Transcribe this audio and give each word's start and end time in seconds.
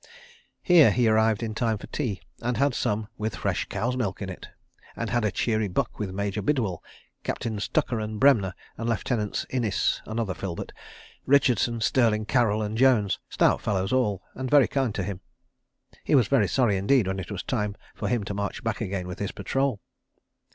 Here 0.63 0.89
he 0.89 1.07
arrived 1.07 1.43
in 1.43 1.53
time 1.53 1.77
for 1.77 1.85
tea, 1.85 2.21
and 2.41 2.57
had 2.57 2.73
some 2.73 3.07
with 3.19 3.35
real 3.35 3.41
fresh 3.43 3.65
cow's 3.69 3.95
milk 3.95 4.19
in 4.23 4.29
it; 4.31 4.47
and 4.95 5.11
had 5.11 5.23
a 5.23 5.29
cheery 5.31 5.67
buck 5.67 5.99
with 5.99 6.09
Major 6.11 6.41
Bidwell, 6.41 6.81
Captains 7.23 7.67
Tucker 7.67 7.99
and 7.99 8.19
Bremner, 8.19 8.55
and 8.79 8.89
Lieutenants 8.89 9.45
Innes 9.51 10.01
(another 10.07 10.33
Filbert), 10.33 10.71
Richardson, 11.27 11.81
Stirling, 11.81 12.25
Carroll, 12.25 12.63
and 12.63 12.79
Jones—stout 12.79 13.61
fellows 13.61 13.93
all, 13.93 14.23
and 14.33 14.49
very 14.49 14.67
kind 14.67 14.95
to 14.95 15.03
him. 15.03 15.21
He 16.03 16.15
was 16.15 16.27
very 16.27 16.47
sorry 16.47 16.77
indeed 16.77 17.05
when 17.05 17.19
it 17.19 17.29
was 17.29 17.43
time 17.43 17.75
for 17.93 18.07
him 18.07 18.23
to 18.23 18.33
march 18.33 18.63
back 18.63 18.81
again 18.81 19.05
with 19.05 19.19
his 19.19 19.31
patrol. 19.31 19.81